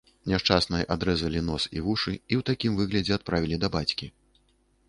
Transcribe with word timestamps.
Няшчаснай 0.31 0.85
адрэзалі 0.95 1.43
нос 1.51 1.67
і 1.79 1.83
вушы, 1.87 2.13
і 2.13 2.33
ў 2.39 2.47
такім 2.49 2.81
выглядзе 2.81 3.13
адправілі 3.19 3.61
да 3.67 3.73
бацькі. 3.77 4.11